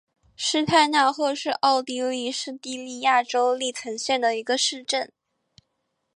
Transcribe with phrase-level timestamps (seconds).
[0.35, 5.11] 施泰纳赫是奥地利施蒂利亚州利岑县的一个市镇。